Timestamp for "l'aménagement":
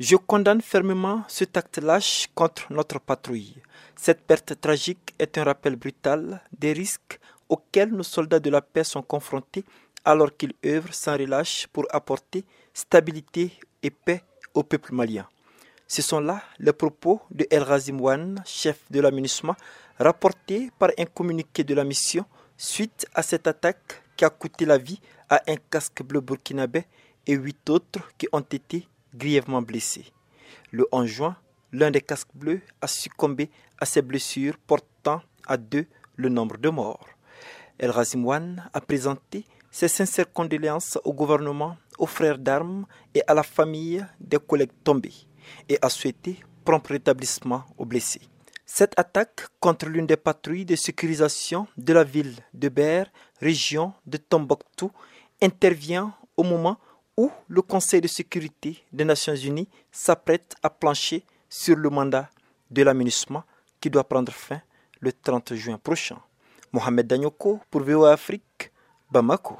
62.84-63.42